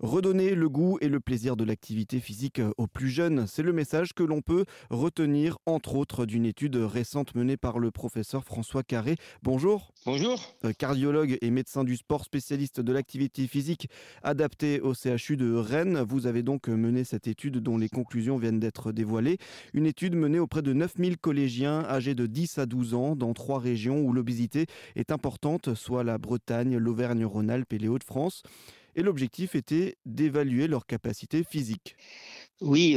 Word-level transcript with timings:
Redonner 0.00 0.54
le 0.54 0.68
goût 0.68 0.98
et 1.00 1.08
le 1.08 1.20
plaisir 1.20 1.56
de 1.56 1.64
l'activité 1.64 2.20
physique 2.20 2.60
aux 2.76 2.86
plus 2.86 3.08
jeunes, 3.08 3.46
c'est 3.46 3.62
le 3.62 3.72
message 3.72 4.12
que 4.12 4.22
l'on 4.22 4.42
peut 4.42 4.66
retenir 4.90 5.56
entre 5.64 5.96
autres 5.96 6.26
d'une 6.26 6.44
étude 6.44 6.76
récente 6.76 7.34
menée 7.34 7.56
par 7.56 7.78
le 7.78 7.90
professeur 7.90 8.44
François 8.44 8.82
Carré. 8.82 9.16
Bonjour. 9.42 9.94
Bonjour. 10.04 10.54
Euh, 10.66 10.74
cardiologue 10.74 11.38
et 11.40 11.50
médecin 11.50 11.82
du 11.82 11.96
sport 11.96 12.24
spécialiste 12.24 12.78
de 12.78 12.92
l'activité 12.92 13.46
physique 13.46 13.88
adaptée 14.22 14.82
au 14.82 14.92
CHU 14.92 15.38
de 15.38 15.54
Rennes, 15.54 16.04
vous 16.06 16.26
avez 16.26 16.42
donc 16.42 16.68
mené 16.68 17.02
cette 17.04 17.26
étude 17.26 17.56
dont 17.56 17.78
les 17.78 17.88
conclusions 17.88 18.36
viennent 18.36 18.60
d'être 18.60 18.92
dévoilées. 18.92 19.38
Une 19.72 19.86
étude 19.86 20.14
menée 20.14 20.38
auprès 20.38 20.60
de 20.60 20.74
9000 20.74 21.16
collégiens 21.16 21.86
âgés 21.86 22.14
de 22.14 22.26
10 22.26 22.58
à 22.58 22.66
12 22.66 22.92
ans 22.92 23.16
dans 23.16 23.32
trois 23.32 23.60
régions 23.60 24.02
où 24.02 24.12
l'obésité 24.12 24.66
est 24.94 25.10
importante, 25.10 25.74
soit 25.74 26.04
la 26.04 26.18
Bretagne, 26.18 26.76
l'Auvergne-Rhône-Alpes 26.76 27.72
et 27.72 27.78
les 27.78 27.88
Hauts-de-France 27.88 28.42
et 28.96 29.02
l'objectif 29.02 29.54
était 29.54 29.96
d'évaluer 30.04 30.66
leur 30.66 30.86
capacité 30.86 31.44
physique. 31.44 31.96
Oui, 32.62 32.96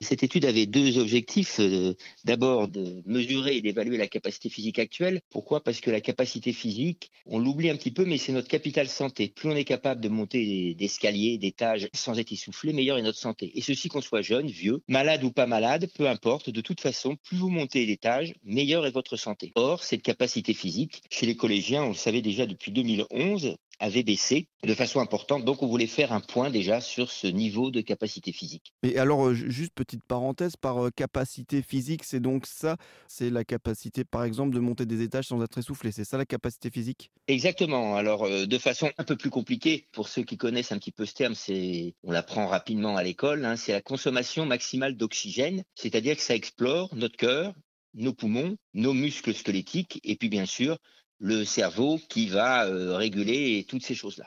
cette 0.00 0.24
étude 0.24 0.44
avait 0.44 0.66
deux 0.66 0.98
objectifs. 0.98 1.60
Euh, 1.60 1.94
d'abord, 2.24 2.66
de 2.66 3.02
mesurer 3.06 3.56
et 3.56 3.62
d'évaluer 3.62 3.96
la 3.96 4.08
capacité 4.08 4.48
physique 4.48 4.80
actuelle. 4.80 5.20
Pourquoi? 5.30 5.62
Parce 5.62 5.80
que 5.80 5.92
la 5.92 6.00
capacité 6.00 6.52
physique, 6.52 7.12
on 7.24 7.38
l'oublie 7.38 7.70
un 7.70 7.76
petit 7.76 7.92
peu, 7.92 8.04
mais 8.04 8.18
c'est 8.18 8.32
notre 8.32 8.48
capital 8.48 8.88
santé. 8.88 9.28
Plus 9.28 9.48
on 9.48 9.54
est 9.54 9.64
capable 9.64 10.00
de 10.00 10.08
monter 10.08 10.74
des 10.74 10.84
escaliers, 10.84 11.38
des 11.38 11.48
étages 11.48 11.88
sans 11.94 12.18
être 12.18 12.32
essoufflé, 12.32 12.72
meilleure 12.72 12.98
est 12.98 13.02
notre 13.02 13.18
santé. 13.18 13.52
Et 13.54 13.60
ceci 13.60 13.88
qu'on 13.88 14.00
soit 14.00 14.22
jeune, 14.22 14.48
vieux, 14.48 14.82
malade 14.88 15.22
ou 15.22 15.30
pas 15.30 15.46
malade, 15.46 15.88
peu 15.94 16.08
importe. 16.08 16.50
De 16.50 16.60
toute 16.60 16.80
façon, 16.80 17.14
plus 17.22 17.36
vous 17.36 17.50
montez 17.50 17.86
l'étage, 17.86 18.34
meilleure 18.42 18.86
est 18.86 18.90
votre 18.90 19.16
santé. 19.16 19.52
Or, 19.54 19.84
cette 19.84 20.02
capacité 20.02 20.52
physique, 20.52 21.04
chez 21.10 21.26
les 21.26 21.36
collégiens, 21.36 21.84
on 21.84 21.88
le 21.90 21.94
savait 21.94 22.22
déjà 22.22 22.44
depuis 22.44 22.72
2011, 22.72 23.54
avait 23.78 24.02
baissé 24.02 24.48
de 24.62 24.74
façon 24.74 25.00
importante. 25.00 25.44
Donc, 25.44 25.62
on 25.62 25.66
voulait 25.66 25.86
faire 25.86 26.12
un 26.12 26.20
point 26.20 26.50
déjà 26.50 26.80
sur 26.80 27.10
ce 27.10 27.26
niveau 27.26 27.70
de 27.70 27.80
capacité 27.80 28.32
physique. 28.32 28.72
Et 28.82 28.98
alors, 28.98 29.26
euh, 29.26 29.34
juste 29.34 29.72
petite 29.74 30.04
parenthèse, 30.04 30.56
par 30.56 30.86
euh, 30.86 30.90
capacité 30.90 31.62
physique, 31.62 32.04
c'est 32.04 32.20
donc 32.20 32.46
ça, 32.46 32.76
c'est 33.08 33.30
la 33.30 33.44
capacité, 33.44 34.04
par 34.04 34.24
exemple, 34.24 34.54
de 34.54 34.60
monter 34.60 34.86
des 34.86 35.02
étages 35.02 35.26
sans 35.26 35.42
être 35.42 35.58
essoufflé. 35.58 35.92
C'est 35.92 36.04
ça 36.04 36.18
la 36.18 36.26
capacité 36.26 36.70
physique? 36.70 37.10
Exactement. 37.28 37.96
Alors, 37.96 38.24
euh, 38.24 38.46
de 38.46 38.58
façon 38.58 38.90
un 38.98 39.04
peu 39.04 39.16
plus 39.16 39.30
compliquée, 39.30 39.88
pour 39.92 40.08
ceux 40.08 40.22
qui 40.22 40.36
connaissent 40.36 40.72
un 40.72 40.78
petit 40.78 40.92
peu 40.92 41.06
ce 41.06 41.14
terme, 41.14 41.34
c'est, 41.34 41.94
on 42.02 42.12
l'apprend 42.12 42.46
rapidement 42.46 42.96
à 42.96 43.02
l'école, 43.02 43.44
hein, 43.44 43.56
c'est 43.56 43.72
la 43.72 43.82
consommation 43.82 44.46
maximale 44.46 44.96
d'oxygène, 44.96 45.64
c'est-à-dire 45.74 46.16
que 46.16 46.22
ça 46.22 46.34
explore 46.34 46.94
notre 46.94 47.16
cœur, 47.16 47.54
nos 47.94 48.12
poumons, 48.12 48.56
nos 48.74 48.92
muscles 48.92 49.34
squelettiques, 49.34 50.00
et 50.04 50.16
puis 50.16 50.28
bien 50.28 50.46
sûr 50.46 50.78
le 51.18 51.44
cerveau 51.44 51.98
qui 52.08 52.26
va 52.28 52.66
euh, 52.66 52.96
réguler 52.96 53.64
toutes 53.68 53.84
ces 53.84 53.94
choses-là. 53.94 54.26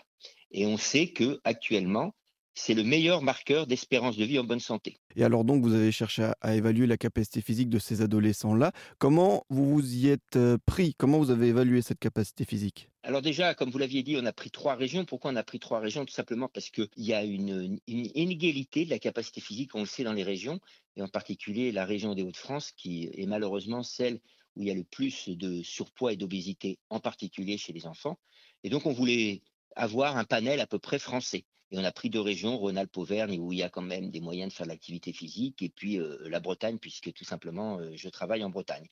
Et 0.51 0.65
on 0.65 0.77
sait 0.77 1.09
que 1.09 1.39
actuellement, 1.43 2.13
c'est 2.57 2.73
le 2.73 2.83
meilleur 2.83 3.21
marqueur 3.21 3.67
d'espérance 3.67 4.17
de 4.17 4.25
vie 4.25 4.39
en 4.39 4.43
bonne 4.43 4.59
santé. 4.59 4.97
Et 5.15 5.23
alors 5.23 5.45
donc, 5.45 5.61
vous 5.61 5.73
avez 5.73 5.91
cherché 5.91 6.31
à, 6.41 6.55
évaluer 6.55 6.87
la 6.87 6.97
capacité 6.97 7.41
physique 7.41 7.69
de 7.69 7.77
ces 7.77 8.01
adolescents-là. 8.01 8.71
Comment 8.97 9.45
vous 9.49 9.69
vous 9.69 9.95
y 9.95 10.09
êtes 10.09 10.35
euh, 10.35 10.57
pris? 10.65 10.95
Comment 10.97 11.19
vous 11.19 11.29
avez 11.29 11.47
évalué 11.47 11.81
cette 11.81 11.99
capacité 11.99 12.45
physique? 12.45 12.89
Alors 13.03 13.21
déjà, 13.21 13.53
comme 13.53 13.69
vous 13.69 13.77
l'aviez 13.77 14.01
dit, 14.01 14.17
on 14.19 14.25
a 14.25 14.33
pris 14.33 14.49
trois 14.49 14.75
régions. 14.75 15.05
Pourquoi 15.05 15.31
on 15.31 15.35
a 15.35 15.43
pris 15.43 15.59
trois 15.59 15.79
régions? 15.79 16.03
Tout 16.03 16.13
simplement 16.13 16.49
parce 16.49 16.71
qu'il 16.71 16.89
y 16.97 17.13
a 17.13 17.23
une, 17.23 17.79
inégalité 17.87 18.85
de 18.85 18.89
la 18.89 18.99
capacité 18.99 19.39
physique, 19.39 19.75
on 19.75 19.81
le 19.81 19.85
sait 19.85 20.03
dans 20.03 20.13
les 20.13 20.23
régions, 20.23 20.59
et 20.95 21.01
en 21.03 21.07
particulier 21.07 21.71
la 21.71 21.85
région 21.85 22.15
des 22.15 22.23
Hauts-de-France, 22.23 22.71
qui 22.75 23.09
est 23.13 23.27
malheureusement 23.27 23.83
celle 23.83 24.19
où 24.57 24.63
il 24.63 24.67
y 24.67 24.71
a 24.71 24.75
le 24.75 24.83
plus 24.83 25.29
de 25.29 25.61
surpoids 25.61 26.13
et 26.13 26.17
d'obésité, 26.17 26.79
en 26.89 26.99
particulier 26.99 27.57
chez 27.57 27.73
les 27.73 27.85
enfants. 27.85 28.19
Et 28.63 28.69
donc, 28.69 28.85
on 28.85 28.91
voulait 28.91 29.43
avoir 29.75 30.17
un 30.17 30.25
panel 30.25 30.59
à 30.59 30.67
peu 30.67 30.79
près 30.79 30.99
français. 30.99 31.45
Et 31.69 31.77
on 31.77 31.83
a 31.83 31.91
pris 31.91 32.09
deux 32.09 32.21
régions, 32.21 32.57
Rhône-Alpes-Auvergne, 32.57 33.39
où 33.39 33.53
il 33.53 33.59
y 33.59 33.63
a 33.63 33.69
quand 33.69 33.81
même 33.81 34.09
des 34.09 34.21
moyens 34.21 34.51
de 34.51 34.55
faire 34.55 34.65
de 34.65 34.71
l'activité 34.71 35.13
physique, 35.13 35.61
et 35.61 35.69
puis 35.69 35.99
euh, 35.99 36.17
la 36.29 36.39
Bretagne, 36.39 36.79
puisque 36.79 37.13
tout 37.13 37.25
simplement, 37.25 37.79
euh, 37.79 37.91
je 37.93 38.09
travaille 38.09 38.43
en 38.43 38.49
Bretagne. 38.49 38.87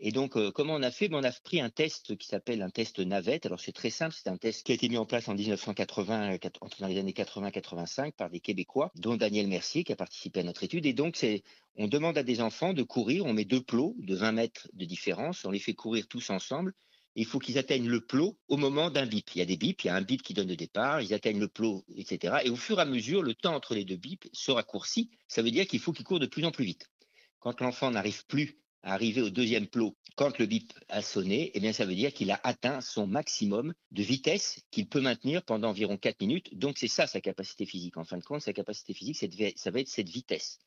Et 0.00 0.12
donc, 0.12 0.36
euh, 0.36 0.52
comment 0.52 0.74
on 0.74 0.82
a 0.82 0.92
fait? 0.92 1.08
Ben, 1.08 1.18
On 1.18 1.24
a 1.24 1.32
pris 1.32 1.60
un 1.60 1.70
test 1.70 2.16
qui 2.16 2.28
s'appelle 2.28 2.62
un 2.62 2.70
test 2.70 3.00
navette. 3.00 3.46
Alors, 3.46 3.58
c'est 3.58 3.72
très 3.72 3.90
simple. 3.90 4.14
C'est 4.16 4.28
un 4.28 4.36
test 4.36 4.64
qui 4.64 4.70
a 4.70 4.74
été 4.76 4.88
mis 4.88 4.96
en 4.96 5.04
place 5.04 5.26
en 5.28 5.34
1980, 5.34 6.38
entre 6.60 6.86
les 6.86 6.98
années 6.98 7.12
80-85 7.12 8.12
par 8.12 8.30
des 8.30 8.38
Québécois, 8.38 8.92
dont 8.94 9.16
Daniel 9.16 9.48
Mercier, 9.48 9.82
qui 9.82 9.92
a 9.92 9.96
participé 9.96 10.40
à 10.40 10.42
notre 10.44 10.62
étude. 10.62 10.86
Et 10.86 10.92
donc, 10.92 11.16
c'est, 11.16 11.42
on 11.74 11.88
demande 11.88 12.16
à 12.16 12.22
des 12.22 12.40
enfants 12.40 12.74
de 12.74 12.84
courir. 12.84 13.26
On 13.26 13.32
met 13.32 13.44
deux 13.44 13.62
plots 13.62 13.96
de 13.98 14.14
20 14.14 14.32
mètres 14.32 14.68
de 14.72 14.84
différence. 14.84 15.44
On 15.44 15.50
les 15.50 15.58
fait 15.58 15.74
courir 15.74 16.06
tous 16.06 16.30
ensemble. 16.30 16.74
il 17.16 17.26
faut 17.26 17.40
qu'ils 17.40 17.58
atteignent 17.58 17.88
le 17.88 18.06
plot 18.06 18.38
au 18.46 18.56
moment 18.56 18.90
d'un 18.90 19.06
bip. 19.06 19.34
Il 19.34 19.38
y 19.38 19.42
a 19.42 19.46
des 19.46 19.56
bips, 19.56 19.82
il 19.82 19.86
y 19.88 19.90
a 19.90 19.96
un 19.96 20.02
bip 20.02 20.22
qui 20.22 20.34
donne 20.34 20.46
le 20.46 20.54
départ, 20.54 21.02
ils 21.02 21.12
atteignent 21.12 21.40
le 21.40 21.48
plot, 21.48 21.84
etc. 21.96 22.36
Et 22.44 22.50
au 22.50 22.56
fur 22.56 22.78
et 22.78 22.82
à 22.82 22.84
mesure, 22.84 23.22
le 23.22 23.34
temps 23.34 23.56
entre 23.56 23.74
les 23.74 23.84
deux 23.84 23.96
bips 23.96 24.28
se 24.32 24.52
raccourcit. 24.52 25.10
Ça 25.26 25.42
veut 25.42 25.50
dire 25.50 25.66
qu'il 25.66 25.80
faut 25.80 25.92
qu'ils 25.92 26.04
courent 26.04 26.20
de 26.20 26.26
plus 26.26 26.44
en 26.44 26.52
plus 26.52 26.64
vite. 26.64 26.88
Quand 27.40 27.60
l'enfant 27.60 27.90
n'arrive 27.90 28.24
plus 28.26 28.60
arriver 28.82 29.22
au 29.22 29.30
deuxième 29.30 29.66
plot 29.66 29.96
quand 30.18 30.38
le 30.38 30.46
bip 30.46 30.72
a 30.88 31.00
sonné, 31.00 31.52
eh 31.54 31.60
bien 31.60 31.72
ça 31.72 31.84
veut 31.84 31.94
dire 31.94 32.12
qu'il 32.12 32.32
a 32.32 32.40
atteint 32.42 32.80
son 32.80 33.06
maximum 33.06 33.72
de 33.92 34.02
vitesse 34.02 34.60
qu'il 34.72 34.88
peut 34.88 35.00
maintenir 35.00 35.44
pendant 35.44 35.70
environ 35.70 35.96
4 35.96 36.20
minutes. 36.20 36.58
Donc 36.58 36.76
c'est 36.76 36.88
ça 36.88 37.06
sa 37.06 37.20
capacité 37.20 37.66
physique. 37.66 37.96
En 37.96 38.04
fin 38.04 38.18
de 38.18 38.24
compte, 38.24 38.42
sa 38.42 38.52
capacité 38.52 38.94
physique, 38.94 39.16
ça 39.56 39.70
va 39.70 39.80
être 39.80 39.88
cette 39.88 40.08
vitesse. 40.08 40.58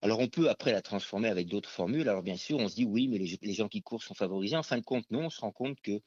Alors 0.00 0.20
on 0.20 0.28
peut 0.28 0.48
après 0.48 0.72
la 0.72 0.80
transformer 0.80 1.28
avec 1.28 1.48
d'autres 1.48 1.68
formules. 1.68 2.08
Alors 2.08 2.22
bien 2.22 2.36
sûr, 2.36 2.58
on 2.58 2.68
se 2.68 2.74
dit 2.74 2.86
oui, 2.86 3.08
mais 3.08 3.18
les, 3.18 3.38
les, 3.42 3.52
gens 3.52 3.68
qui 3.68 3.82
courent 3.82 4.02
sont 4.02 4.14
favorisés. 4.14 4.56
En 4.56 4.62
fin 4.62 4.78
de 4.78 4.84
compte, 4.84 5.04
non, 5.10 5.26
on 5.26 5.30
se 5.30 5.40
rend 5.42 5.52
compte 5.52 5.80
que 5.82 6.00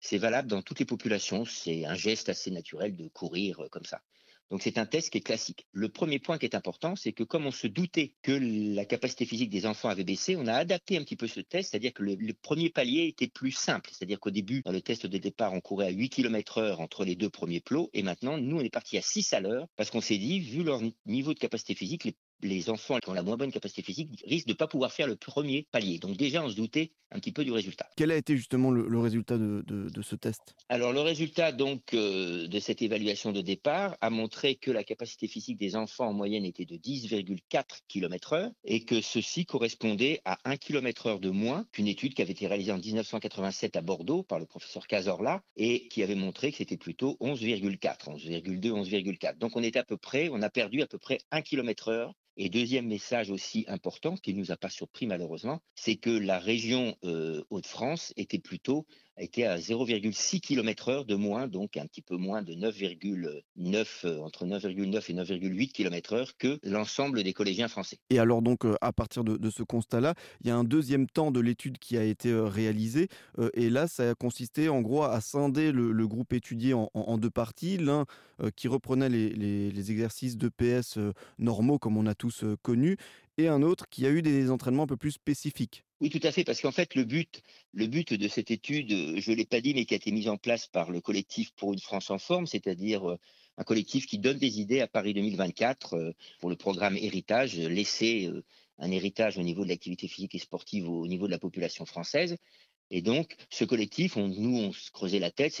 c'est 0.00 0.18
valable 0.18 0.48
dans 0.48 0.60
toutes 0.60 0.80
les 0.80 0.84
populations. 0.84 1.44
C'est 1.44 1.86
un 1.86 1.94
geste 1.94 2.28
assez 2.28 2.50
naturel 2.50 2.96
de 2.96 3.06
courir 3.08 3.62
euh, 3.62 3.68
comme 3.68 3.84
ça. 3.84 4.02
Donc 4.50 4.62
c'est 4.62 4.78
un 4.78 4.86
test 4.86 5.10
qui 5.10 5.18
est 5.18 5.22
classique. 5.22 5.66
Le 5.72 5.88
premier 5.88 6.18
point 6.18 6.38
qui 6.38 6.46
est 6.46 6.54
important, 6.54 6.96
c'est 6.96 7.12
que 7.12 7.22
comme 7.22 7.46
on 7.46 7.50
se 7.50 7.66
doutait 7.66 8.14
que 8.22 8.32
la 8.32 8.84
capacité 8.84 9.26
physique 9.26 9.50
des 9.50 9.66
enfants 9.66 9.88
avait 9.90 10.04
baissé, 10.04 10.36
on 10.36 10.46
a 10.46 10.54
adapté 10.54 10.96
un 10.96 11.02
petit 11.02 11.16
peu 11.16 11.26
ce 11.26 11.40
test, 11.40 11.70
c'est-à-dire 11.70 11.92
que 11.92 12.02
le, 12.02 12.32
premier 12.32 12.70
palier 12.70 13.06
était 13.06 13.28
plus 13.28 13.52
simple. 13.52 13.90
C'est-à-dire 13.92 14.18
qu'au 14.20 14.30
début, 14.30 14.62
dans 14.64 14.72
le 14.72 14.80
test 14.80 15.06
de 15.06 15.18
départ, 15.18 15.52
on 15.52 15.60
courait 15.60 15.88
à 15.88 15.90
8 15.90 16.08
km 16.08 16.58
heure 16.58 16.80
entre 16.80 17.04
les 17.04 17.14
deux 17.14 17.30
premiers 17.30 17.60
plots, 17.60 17.90
et 17.92 18.02
maintenant, 18.02 18.38
nous, 18.38 18.58
on 18.58 18.60
est 18.60 18.70
parti 18.70 18.96
à 18.96 19.02
6 19.02 19.32
à 19.34 19.40
l'heure, 19.40 19.66
parce 19.76 19.90
qu'on 19.90 20.00
s'est 20.00 20.18
dit, 20.18 20.40
vu 20.40 20.62
leur 20.62 20.80
niveau 21.04 21.34
de 21.34 21.38
capacité 21.38 21.74
physique, 21.74 22.06
les 22.42 22.70
enfants 22.70 22.98
qui 22.98 23.08
ont 23.08 23.14
la 23.14 23.22
moins 23.22 23.36
bonne 23.36 23.52
capacité 23.52 23.82
physique 23.82 24.22
risquent 24.26 24.46
de 24.46 24.52
ne 24.52 24.56
pas 24.56 24.66
pouvoir 24.66 24.92
faire 24.92 25.06
le 25.06 25.16
premier 25.16 25.66
palier. 25.70 25.98
Donc 25.98 26.16
déjà, 26.16 26.42
on 26.42 26.48
se 26.48 26.56
doutait 26.56 26.92
un 27.10 27.18
petit 27.18 27.32
peu 27.32 27.44
du 27.44 27.52
résultat. 27.52 27.88
Quel 27.96 28.10
a 28.10 28.16
été 28.16 28.36
justement 28.36 28.70
le, 28.70 28.98
résultat 28.98 29.38
de, 29.38 30.02
ce 30.02 30.14
test? 30.14 30.54
Alors 30.68 30.92
le 30.92 31.00
résultat 31.00 31.52
donc 31.52 31.94
euh, 31.94 32.46
de 32.46 32.60
cette 32.60 32.82
évaluation 32.82 33.32
de 33.32 33.40
départ 33.40 33.96
a 34.00 34.10
montré 34.10 34.56
que 34.56 34.70
la 34.70 34.84
capacité 34.84 35.26
physique 35.26 35.58
des 35.58 35.76
enfants 35.76 36.08
en 36.08 36.12
moyenne 36.12 36.44
était 36.44 36.64
de 36.64 36.76
10,4 36.76 37.64
km/h 37.88 38.52
et 38.64 38.84
que 38.84 39.00
ceci 39.00 39.46
correspondait 39.46 40.20
à 40.24 40.38
1 40.44 40.56
km/h 40.56 41.20
de 41.20 41.30
moins 41.30 41.64
qu'une 41.72 41.88
étude 41.88 42.14
qui 42.14 42.22
avait 42.22 42.32
été 42.32 42.46
réalisée 42.46 42.72
en 42.72 42.78
1987 42.78 43.76
à 43.76 43.80
Bordeaux 43.80 44.22
par 44.22 44.38
le 44.38 44.46
professeur 44.46 44.86
Cazorla 44.86 45.42
et 45.56 45.88
qui 45.88 46.02
avait 46.02 46.14
montré 46.14 46.50
que 46.50 46.58
c'était 46.58 46.76
plutôt 46.76 47.16
11,4, 47.20 48.04
11,2, 48.06 48.60
11,4. 48.60 49.38
Donc 49.38 49.56
on 49.56 49.62
est 49.62 49.76
à 49.76 49.84
peu 49.84 49.96
près, 49.96 50.28
on 50.30 50.42
a 50.42 50.50
perdu 50.50 50.82
à 50.82 50.86
peu 50.86 50.98
près 50.98 51.18
1 51.30 51.42
km/h 51.42 52.12
et 52.38 52.48
deuxième 52.48 52.86
message 52.86 53.30
aussi 53.30 53.64
important, 53.66 54.16
qui 54.16 54.32
ne 54.32 54.38
nous 54.38 54.52
a 54.52 54.56
pas 54.56 54.70
surpris 54.70 55.06
malheureusement, 55.06 55.60
c'est 55.74 55.96
que 55.96 56.10
la 56.10 56.38
région 56.38 56.96
euh, 57.04 57.42
Hauts-de-France 57.50 58.14
était 58.16 58.38
plutôt 58.38 58.86
était 59.18 59.44
à 59.44 59.58
0,6 59.58 60.40
km 60.40 60.88
heure 60.88 61.04
de 61.04 61.14
moins, 61.14 61.48
donc 61.48 61.76
un 61.76 61.86
petit 61.86 62.02
peu 62.02 62.16
moins 62.16 62.42
de 62.42 62.54
9,9 62.54 63.86
euh, 64.04 64.20
entre 64.20 64.46
9,9 64.46 65.10
et 65.10 65.14
9,8 65.14 65.72
km 65.72 66.12
heure 66.14 66.36
que 66.38 66.58
l'ensemble 66.62 67.22
des 67.22 67.32
collégiens 67.32 67.68
français. 67.68 67.98
Et 68.10 68.18
alors 68.18 68.42
donc 68.42 68.64
euh, 68.64 68.76
à 68.80 68.92
partir 68.92 69.24
de, 69.24 69.50
ce 69.50 69.62
constat-là, 69.62 70.14
il 70.42 70.48
y 70.48 70.50
a 70.50 70.56
un 70.56 70.64
deuxième 70.64 71.06
temps 71.06 71.30
de 71.30 71.40
l'étude 71.40 71.78
qui 71.78 71.96
a 71.96 72.04
été 72.04 72.30
euh, 72.30 72.44
réalisé 72.44 73.08
et 73.54 73.70
là 73.70 73.88
ça 73.88 74.10
a 74.10 74.14
consisté 74.14 74.68
en 74.68 74.80
gros 74.80 75.02
à 75.02 75.20
scinder 75.20 75.72
le, 75.72 76.06
groupe 76.06 76.32
étudié 76.32 76.74
en, 76.74 77.18
deux 77.18 77.30
parties, 77.30 77.76
l'un 77.76 78.06
qui 78.56 78.68
reprenait 78.68 79.08
les, 79.08 79.30
les 79.30 79.90
exercices 79.90 80.36
de 80.36 80.48
PS 80.48 80.98
normaux 81.38 81.78
comme 81.78 81.96
on 81.96 82.06
a 82.06 82.14
tous 82.14 82.44
connu 82.62 82.96
et 83.36 83.48
un 83.48 83.62
autre 83.62 83.88
qui 83.88 84.06
a 84.06 84.10
eu 84.10 84.22
des 84.22 84.50
entraînements 84.50 84.84
un 84.84 84.88
peu 84.88 84.96
plus 84.96 85.12
spécifiques. 85.12 85.84
Oui, 86.00 86.10
tout 86.10 86.20
à 86.22 86.30
fait, 86.30 86.44
parce 86.44 86.60
qu'en 86.60 86.70
fait, 86.70 86.94
le 86.94 87.02
but, 87.04 87.42
le 87.72 87.88
but 87.88 88.14
de 88.14 88.28
cette 88.28 88.52
étude, 88.52 89.18
je 89.18 89.30
ne 89.32 89.36
l'ai 89.36 89.44
pas 89.44 89.60
dit, 89.60 89.74
mais 89.74 89.84
qui 89.84 89.94
a 89.94 89.96
été 89.96 90.12
mise 90.12 90.28
en 90.28 90.36
place 90.36 90.68
par 90.68 90.92
le 90.92 91.00
collectif 91.00 91.50
pour 91.56 91.72
une 91.72 91.80
France 91.80 92.10
en 92.10 92.18
forme, 92.18 92.46
c'est-à-dire 92.46 93.10
euh, 93.10 93.18
un 93.56 93.64
collectif 93.64 94.06
qui 94.06 94.20
donne 94.20 94.38
des 94.38 94.60
idées 94.60 94.80
à 94.80 94.86
Paris 94.86 95.12
2024 95.12 95.94
euh, 95.94 96.12
pour 96.38 96.50
le 96.50 96.56
programme 96.56 96.96
Héritage, 96.96 97.56
laisser 97.58 98.26
euh, 98.26 98.44
un 98.78 98.92
héritage 98.92 99.38
au 99.38 99.42
niveau 99.42 99.64
de 99.64 99.70
l'activité 99.70 100.06
physique 100.06 100.36
et 100.36 100.38
sportive 100.38 100.88
au 100.88 101.08
niveau 101.08 101.26
de 101.26 101.32
la 101.32 101.40
population 101.40 101.84
française. 101.84 102.36
Et 102.92 103.02
donc, 103.02 103.34
ce 103.50 103.64
collectif, 103.64 104.16
nous, 104.16 104.56
on 104.56 104.72
se 104.72 104.92
creusait 104.92 105.18
la 105.18 105.32
tête, 105.32 105.60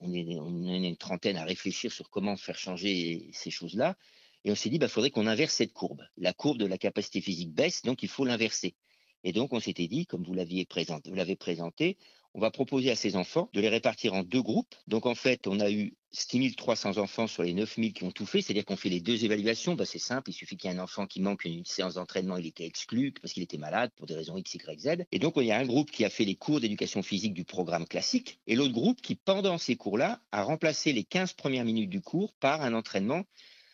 on, 0.00 0.14
est, 0.14 0.38
on 0.38 0.64
est 0.68 0.88
une 0.88 0.96
trentaine 0.96 1.36
à 1.36 1.44
réfléchir 1.44 1.90
sur 1.90 2.08
comment 2.08 2.36
faire 2.36 2.56
changer 2.56 3.28
ces 3.32 3.50
choses-là. 3.50 3.96
Et 4.44 4.52
on 4.52 4.54
s'est 4.54 4.70
dit, 4.70 4.76
il 4.76 4.78
bah, 4.78 4.88
faudrait 4.88 5.10
qu'on 5.10 5.26
inverse 5.26 5.54
cette 5.54 5.72
courbe. 5.72 6.02
La 6.16 6.32
courbe 6.32 6.58
de 6.58 6.66
la 6.66 6.78
capacité 6.78 7.20
physique 7.20 7.52
baisse, 7.52 7.82
donc 7.82 8.04
il 8.04 8.08
faut 8.08 8.24
l'inverser. 8.24 8.76
Et 9.24 9.32
donc, 9.32 9.52
on 9.52 9.60
s'était 9.60 9.88
dit, 9.88 10.06
comme 10.06 10.22
vous 10.22 10.34
l'aviez 10.34 10.64
présenté, 10.64 11.10
vous 11.10 11.16
l'avez 11.16 11.36
présenté, 11.36 11.96
on 12.34 12.40
va 12.40 12.50
proposer 12.50 12.90
à 12.90 12.96
ces 12.96 13.16
enfants 13.16 13.50
de 13.52 13.60
les 13.60 13.68
répartir 13.68 14.14
en 14.14 14.22
deux 14.22 14.42
groupes. 14.42 14.74
Donc 14.86 15.06
en 15.06 15.14
fait, 15.14 15.46
on 15.46 15.58
a 15.58 15.70
eu 15.70 15.94
6300 16.12 16.98
enfants 16.98 17.26
sur 17.26 17.42
les 17.42 17.52
9000 17.52 17.92
qui 17.92 18.04
ont 18.04 18.10
tout 18.10 18.26
fait, 18.26 18.40
c'est-à-dire 18.40 18.64
qu'on 18.64 18.76
fait 18.76 18.88
les 18.88 19.00
deux 19.00 19.24
évaluations. 19.24 19.74
Ben, 19.74 19.84
c'est 19.84 19.98
simple, 19.98 20.30
il 20.30 20.32
suffit 20.32 20.56
qu'il 20.56 20.70
y 20.70 20.72
ait 20.72 20.76
un 20.76 20.82
enfant 20.82 21.06
qui 21.06 21.20
manque 21.20 21.44
une 21.44 21.64
séance 21.64 21.94
d'entraînement, 21.94 22.36
il 22.36 22.46
était 22.46 22.66
exclu 22.66 23.12
parce 23.12 23.32
qu'il 23.32 23.42
était 23.42 23.58
malade 23.58 23.90
pour 23.96 24.06
des 24.06 24.14
raisons 24.14 24.36
X, 24.36 24.54
Y, 24.54 24.78
Z. 24.78 24.88
Et 25.10 25.18
donc 25.18 25.34
il 25.36 25.44
y 25.44 25.52
a 25.52 25.58
un 25.58 25.66
groupe 25.66 25.90
qui 25.90 26.04
a 26.04 26.10
fait 26.10 26.24
les 26.24 26.36
cours 26.36 26.60
d'éducation 26.60 27.02
physique 27.02 27.34
du 27.34 27.44
programme 27.44 27.86
classique 27.86 28.40
et 28.46 28.54
l'autre 28.54 28.72
groupe 28.72 29.00
qui, 29.00 29.16
pendant 29.16 29.58
ces 29.58 29.76
cours-là, 29.76 30.20
a 30.30 30.42
remplacé 30.44 30.92
les 30.92 31.04
15 31.04 31.32
premières 31.32 31.64
minutes 31.64 31.90
du 31.90 32.00
cours 32.00 32.32
par 32.34 32.62
un 32.62 32.74
entraînement 32.74 33.24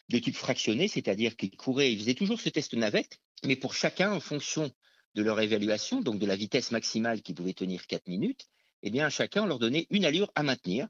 de 0.08 0.18
type 0.18 0.36
fractionné, 0.36 0.88
c'est-à-dire 0.88 1.36
qu'ils 1.36 1.56
couraient, 1.56 1.92
ils 1.92 1.98
faisaient 1.98 2.14
toujours 2.14 2.40
ce 2.40 2.48
test 2.48 2.74
navette, 2.74 3.18
mais 3.44 3.56
pour 3.56 3.74
chacun 3.74 4.12
en 4.12 4.20
fonction 4.20 4.70
de 5.16 5.22
leur 5.22 5.40
évaluation, 5.40 6.02
donc 6.02 6.18
de 6.18 6.26
la 6.26 6.36
vitesse 6.36 6.70
maximale 6.70 7.22
qui 7.22 7.32
pouvait 7.32 7.54
tenir 7.54 7.86
4 7.86 8.06
minutes, 8.06 8.46
eh 8.82 8.90
bien, 8.90 9.08
chacun 9.08 9.46
leur 9.46 9.58
donnait 9.58 9.86
une 9.90 10.04
allure 10.04 10.30
à 10.34 10.42
maintenir. 10.42 10.88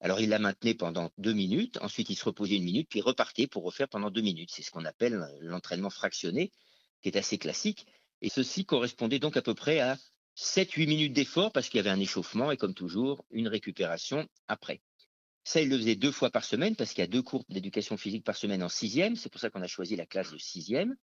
Alors, 0.00 0.20
il 0.20 0.28
la 0.28 0.40
maintenait 0.40 0.74
pendant 0.74 1.10
deux 1.18 1.32
minutes, 1.32 1.78
ensuite 1.80 2.10
il 2.10 2.16
se 2.16 2.24
reposait 2.24 2.56
une 2.56 2.64
minute, 2.64 2.88
puis 2.90 3.00
repartait 3.00 3.46
pour 3.46 3.62
refaire 3.62 3.88
pendant 3.88 4.10
deux 4.10 4.22
minutes. 4.22 4.50
C'est 4.52 4.62
ce 4.62 4.72
qu'on 4.72 4.84
appelle 4.84 5.24
l'entraînement 5.40 5.90
fractionné, 5.90 6.52
qui 7.00 7.08
est 7.08 7.16
assez 7.16 7.38
classique. 7.38 7.86
Et 8.22 8.28
ceci 8.28 8.64
correspondait 8.64 9.20
donc 9.20 9.36
à 9.36 9.42
peu 9.42 9.54
près 9.54 9.78
à 9.78 9.96
7-8 10.36 10.88
minutes 10.88 11.12
d'effort 11.12 11.52
parce 11.52 11.68
qu'il 11.68 11.78
y 11.78 11.80
avait 11.80 11.90
un 11.90 12.00
échauffement 12.00 12.50
et 12.50 12.56
comme 12.56 12.74
toujours, 12.74 13.24
une 13.30 13.46
récupération 13.46 14.26
après. 14.48 14.80
Ça, 15.44 15.60
il 15.60 15.68
le 15.68 15.78
faisait 15.78 15.96
deux 15.96 16.12
fois 16.12 16.30
par 16.30 16.44
semaine 16.44 16.74
parce 16.76 16.90
qu'il 16.90 17.02
y 17.02 17.04
a 17.04 17.10
deux 17.10 17.22
cours 17.22 17.44
d'éducation 17.48 17.96
physique 17.96 18.24
par 18.24 18.36
semaine 18.36 18.62
en 18.62 18.68
sixième. 18.68 19.16
C'est 19.16 19.30
pour 19.30 19.40
ça 19.40 19.48
qu'on 19.48 19.62
a 19.62 19.68
choisi 19.68 19.96
la 19.96 20.06
classe 20.06 20.32
de 20.32 20.38
sixième. 20.38 20.96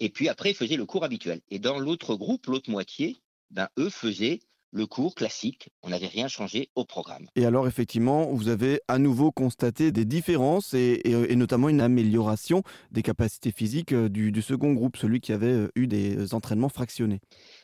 Et 0.00 0.08
puis 0.08 0.28
après, 0.28 0.50
il 0.50 0.56
faisait 0.56 0.76
le 0.76 0.86
cours 0.86 1.04
habituel. 1.04 1.40
Et 1.50 1.58
dans 1.58 1.78
l'autre 1.78 2.14
groupe, 2.16 2.46
l'autre 2.46 2.70
moitié, 2.70 3.18
ben, 3.50 3.68
eux 3.78 3.90
faisaient 3.90 4.40
le 4.72 4.86
cours 4.86 5.14
classique. 5.14 5.68
On 5.82 5.90
n'avait 5.90 6.08
rien 6.08 6.28
changé 6.28 6.70
au 6.74 6.84
programme. 6.84 7.28
Et 7.36 7.44
alors, 7.44 7.68
effectivement, 7.68 8.32
vous 8.32 8.48
avez 8.48 8.80
à 8.88 8.98
nouveau 8.98 9.30
constaté 9.30 9.92
des 9.92 10.04
différences 10.04 10.74
et, 10.74 11.02
notamment 11.36 11.68
une 11.68 11.80
amélioration 11.80 12.62
des 12.90 13.02
capacités 13.02 13.52
physiques 13.52 13.92
euh, 13.92 14.08
du, 14.08 14.42
second 14.42 14.72
groupe, 14.72 14.96
celui 14.96 15.20
qui 15.20 15.32
avait 15.32 15.46
euh, 15.46 15.68
eu 15.76 15.86
des 15.86 16.34
entraînements 16.34 16.70
fractionnés. 16.70 17.20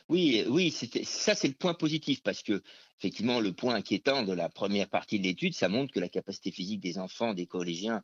Oui, 0.07 0.45
oui, 0.47 0.71
ça 0.71 1.35
c'est 1.35 1.47
le 1.47 1.53
point 1.55 1.73
positif 1.73 2.21
parce 2.23 2.43
que 2.43 2.61
effectivement 2.99 3.39
le 3.39 3.53
point 3.53 3.75
inquiétant 3.75 4.23
de 4.23 4.33
la 4.33 4.49
première 4.49 4.87
partie 4.87 5.19
de 5.19 5.23
l'étude, 5.23 5.53
ça 5.53 5.67
montre 5.67 5.93
que 5.93 5.99
la 5.99 6.09
capacité 6.09 6.51
physique 6.51 6.79
des 6.79 6.97
enfants, 6.99 7.33
des 7.33 7.47
collégiens 7.47 8.01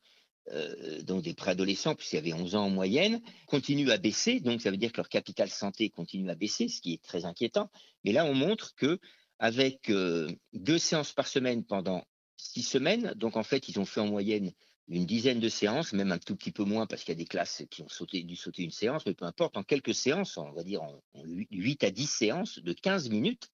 euh, 0.52 1.02
donc 1.02 1.24
des 1.24 1.34
préadolescents, 1.34 1.96
puisqu'il 1.96 2.18
y 2.18 2.20
avait 2.20 2.34
11 2.34 2.56
ans 2.56 2.66
en 2.66 2.70
moyenne, 2.70 3.22
continuent 3.48 3.90
à 3.90 3.98
baisser. 3.98 4.40
Donc, 4.40 4.62
ça 4.62 4.70
veut 4.70 4.78
dire 4.78 4.92
que 4.92 4.98
leur 4.98 5.10
capital 5.10 5.50
santé 5.50 5.90
continue 5.90 6.30
à 6.30 6.36
baisser, 6.36 6.68
ce 6.68 6.82
qui 6.82 6.94
est 6.94 7.04
très 7.04 7.26
inquiétant. 7.26 7.70
Mais 8.04 8.12
là, 8.12 8.26
on 8.26 8.34
montre 8.34 8.76
que 8.76 9.00
avec 9.40 9.90
euh, 9.90 10.30
deux 10.54 10.78
séances 10.78 11.14
par 11.14 11.28
semaine 11.28 11.64
pendant 11.64 12.06
six 12.38 12.64
semaines, 12.64 13.14
donc 13.16 13.38
en 13.38 13.44
fait, 13.44 13.68
ils 13.70 13.80
ont 13.80 13.86
fait 13.86 14.02
en 14.02 14.08
moyenne 14.08 14.52
une 14.88 15.06
dizaine 15.08 15.40
de 15.40 15.50
séances, 15.50 15.94
même 15.94 16.12
un 16.12 16.20
tout 16.20 16.36
petit 16.36 16.52
peu 16.52 16.64
moins 16.64 16.86
parce 16.86 17.04
qu'il 17.04 17.14
y 17.14 17.18
a 17.18 17.18
des 17.18 17.26
classes 17.26 17.64
qui 17.72 17.82
ont 17.82 17.88
dû 18.12 18.36
sauter 18.36 18.64
une 18.64 18.72
séance, 18.72 19.04
mais 19.08 19.16
peu 19.16 19.26
importe, 19.26 19.58
en 19.58 19.64
quelques 19.64 19.96
séances, 19.96 20.38
on 20.38 20.52
va 20.52 20.64
dire 20.64 20.84
en, 20.84 21.02
en 21.16 21.24
8 21.26 21.84
à 21.84 21.90
10 21.90 22.06
séances 22.06 22.60
de 22.60 22.72
15 22.72 23.10
minutes, 23.10 23.50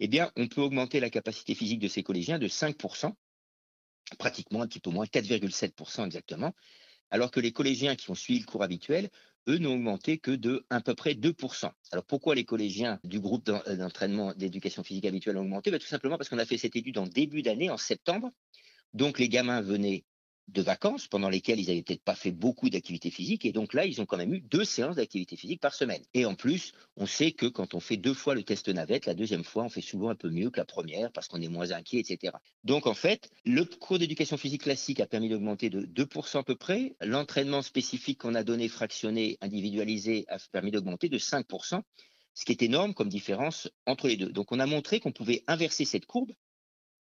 eh 0.00 0.08
bien, 0.08 0.32
on 0.36 0.48
peut 0.48 0.60
augmenter 0.60 0.98
la 0.98 1.08
capacité 1.08 1.54
physique 1.54 1.78
de 1.78 1.88
ces 1.88 2.02
collégiens 2.02 2.40
de 2.40 2.48
5% 2.48 3.14
pratiquement 4.18 4.62
un 4.62 4.66
petit 4.66 4.80
peu 4.80 4.90
moins, 4.90 5.06
4,7% 5.06 6.06
exactement, 6.06 6.54
alors 7.10 7.30
que 7.30 7.40
les 7.40 7.52
collégiens 7.52 7.96
qui 7.96 8.10
ont 8.10 8.14
suivi 8.14 8.40
le 8.40 8.46
cours 8.46 8.62
habituel, 8.62 9.10
eux, 9.48 9.58
n'ont 9.58 9.74
augmenté 9.74 10.18
que 10.18 10.32
de 10.32 10.66
à 10.70 10.80
peu 10.80 10.94
près 10.94 11.14
2%. 11.14 11.70
Alors 11.92 12.04
pourquoi 12.04 12.34
les 12.34 12.44
collégiens 12.44 12.98
du 13.04 13.20
groupe 13.20 13.48
euh, 13.48 13.76
d'entraînement 13.76 14.34
d'éducation 14.34 14.82
physique 14.82 15.04
habituelle 15.04 15.36
ont 15.36 15.42
augmenté? 15.42 15.70
Ben, 15.70 15.78
Tout 15.78 15.86
simplement 15.86 16.18
parce 16.18 16.28
qu'on 16.28 16.38
a 16.38 16.44
fait 16.44 16.58
cette 16.58 16.74
étude 16.74 16.98
en 16.98 17.06
début 17.06 17.42
d'année, 17.42 17.70
en 17.70 17.76
septembre. 17.76 18.30
Donc 18.92 19.18
les 19.18 19.28
gamins 19.28 19.60
venaient 19.60 20.04
de 20.48 20.62
vacances 20.62 21.08
pendant 21.08 21.28
lesquelles 21.28 21.60
ils 21.60 21.68
n'avaient 21.68 21.82
peut-être 21.82 22.02
pas 22.02 22.14
fait 22.14 22.30
beaucoup 22.30 22.70
d'activité 22.70 23.10
physique. 23.10 23.44
Et 23.44 23.52
donc 23.52 23.74
là, 23.74 23.84
ils 23.84 24.00
ont 24.00 24.06
quand 24.06 24.16
même 24.16 24.32
eu 24.32 24.40
deux 24.40 24.64
séances 24.64 24.96
d'activité 24.96 25.36
physique 25.36 25.60
par 25.60 25.74
semaine. 25.74 26.02
Et 26.14 26.24
en 26.24 26.34
plus, 26.34 26.72
on 26.96 27.06
sait 27.06 27.32
que 27.32 27.46
quand 27.46 27.74
on 27.74 27.80
fait 27.80 27.96
deux 27.96 28.14
fois 28.14 28.34
le 28.34 28.42
test 28.42 28.68
navette, 28.68 29.06
la 29.06 29.14
deuxième 29.14 29.44
fois, 29.44 29.64
on 29.64 29.68
fait 29.68 29.80
souvent 29.80 30.10
un 30.10 30.14
peu 30.14 30.30
mieux 30.30 30.50
que 30.50 30.58
la 30.58 30.64
première 30.64 31.10
parce 31.12 31.28
qu'on 31.28 31.40
est 31.40 31.48
moins 31.48 31.72
inquiet, 31.72 32.00
etc. 32.00 32.34
Donc 32.64 32.86
en 32.86 32.94
fait, 32.94 33.30
le 33.44 33.64
cours 33.64 33.98
d'éducation 33.98 34.36
physique 34.36 34.62
classique 34.62 35.00
a 35.00 35.06
permis 35.06 35.28
d'augmenter 35.28 35.68
de 35.68 35.82
2% 35.82 36.38
à 36.38 36.42
peu 36.42 36.56
près. 36.56 36.94
L'entraînement 37.00 37.62
spécifique 37.62 38.20
qu'on 38.20 38.34
a 38.34 38.44
donné, 38.44 38.68
fractionné, 38.68 39.38
individualisé, 39.40 40.26
a 40.28 40.38
permis 40.52 40.70
d'augmenter 40.70 41.08
de 41.08 41.18
5%, 41.18 41.82
ce 42.34 42.44
qui 42.44 42.52
est 42.52 42.62
énorme 42.62 42.94
comme 42.94 43.08
différence 43.08 43.68
entre 43.86 44.08
les 44.08 44.16
deux. 44.16 44.30
Donc 44.30 44.52
on 44.52 44.60
a 44.60 44.66
montré 44.66 45.00
qu'on 45.00 45.12
pouvait 45.12 45.42
inverser 45.48 45.84
cette 45.84 46.06
courbe 46.06 46.32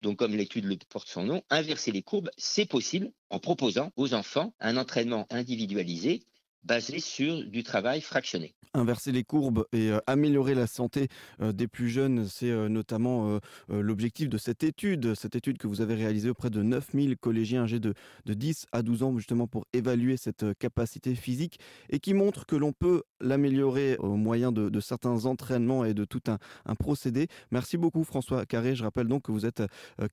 donc, 0.01 0.17
comme 0.17 0.35
l'étude 0.35 0.83
porte 0.85 1.07
son 1.07 1.23
nom, 1.23 1.43
inverser 1.49 1.91
les 1.91 2.01
courbes, 2.01 2.31
c'est 2.37 2.65
possible 2.65 3.11
en 3.29 3.39
proposant 3.39 3.91
aux 3.95 4.13
enfants 4.13 4.53
un 4.59 4.77
entraînement 4.77 5.27
individualisé 5.29 6.23
basé 6.63 6.99
sur 6.99 7.43
du 7.43 7.63
travail 7.63 8.01
fractionné 8.01 8.53
inverser 8.73 9.11
les 9.11 9.23
courbes 9.23 9.65
et 9.73 9.91
améliorer 10.07 10.55
la 10.55 10.67
santé 10.67 11.09
des 11.41 11.67
plus 11.67 11.89
jeunes, 11.89 12.27
c'est 12.27 12.51
notamment 12.69 13.39
l'objectif 13.67 14.29
de 14.29 14.37
cette 14.37 14.63
étude, 14.63 15.13
cette 15.13 15.35
étude 15.35 15.57
que 15.57 15.67
vous 15.67 15.81
avez 15.81 15.95
réalisée 15.95 16.29
auprès 16.29 16.49
de 16.49 16.61
9000 16.61 17.17
collégiens 17.17 17.63
âgés 17.63 17.79
de, 17.79 17.93
de 18.25 18.33
10 18.33 18.67
à 18.71 18.81
12 18.81 19.03
ans, 19.03 19.17
justement 19.17 19.47
pour 19.47 19.65
évaluer 19.73 20.17
cette 20.17 20.57
capacité 20.57 21.15
physique 21.15 21.59
et 21.89 21.99
qui 21.99 22.13
montre 22.13 22.45
que 22.45 22.55
l'on 22.55 22.71
peut 22.71 23.03
l'améliorer 23.19 23.97
au 23.97 24.15
moyen 24.15 24.51
de, 24.51 24.79
certains 24.79 25.25
entraînements 25.25 25.85
et 25.85 25.93
de 25.93 26.05
tout 26.05 26.21
un, 26.27 26.75
procédé. 26.75 27.27
Merci 27.51 27.77
beaucoup 27.77 28.03
François 28.03 28.45
Carré. 28.45 28.75
Je 28.75 28.83
rappelle 28.83 29.07
donc 29.07 29.23
que 29.23 29.31
vous 29.31 29.45
êtes 29.45 29.63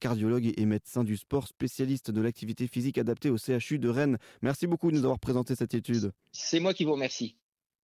cardiologue 0.00 0.52
et 0.56 0.66
médecin 0.66 1.04
du 1.04 1.16
sport, 1.16 1.46
spécialiste 1.46 2.10
de 2.10 2.20
l'activité 2.20 2.66
physique 2.66 2.98
adaptée 2.98 3.30
au 3.30 3.36
CHU 3.38 3.78
de 3.78 3.88
Rennes. 3.88 4.18
Merci 4.42 4.66
beaucoup 4.66 4.90
de 4.90 4.96
nous 4.96 5.04
avoir 5.04 5.18
présenté 5.18 5.54
cette 5.54 5.74
étude. 5.74 6.12
C'est 6.40 6.60
moi 6.60 6.72
qui 6.72 6.84
vous 6.84 6.92
remercie. 6.92 7.36